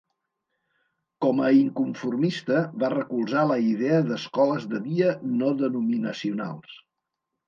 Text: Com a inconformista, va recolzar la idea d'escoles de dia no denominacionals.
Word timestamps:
Com 1.25 1.41
a 1.47 1.49
inconformista, 1.57 2.61
va 2.83 2.89
recolzar 2.93 3.43
la 3.51 3.57
idea 3.65 3.99
d'escoles 4.07 4.65
de 4.71 4.79
dia 4.87 5.13
no 5.35 5.53
denominacionals. 5.61 6.75